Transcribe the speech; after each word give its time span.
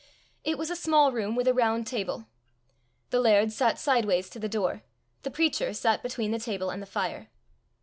It 0.43 0.57
was 0.57 0.71
a 0.71 0.75
small 0.75 1.11
room 1.11 1.35
with 1.35 1.47
a 1.47 1.53
round 1.53 1.85
table. 1.85 2.25
The 3.11 3.19
laird 3.19 3.51
sat 3.51 3.77
sideways 3.77 4.31
to 4.31 4.39
the 4.39 4.49
door; 4.49 4.81
the 5.21 5.29
preacher 5.29 5.73
sat 5.75 6.01
between 6.01 6.31
the 6.31 6.39
table 6.39 6.71
and 6.71 6.81
the 6.81 6.87
fire. 6.87 7.29